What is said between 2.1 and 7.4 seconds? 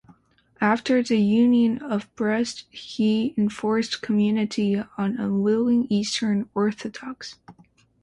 Brest he enforced conformity on the unwilling Eastern Orthodox.